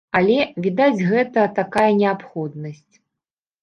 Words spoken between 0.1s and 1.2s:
Але, відаць,